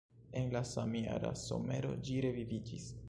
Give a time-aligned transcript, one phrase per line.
[0.39, 2.91] En la samjara somero ĝi reviviĝis.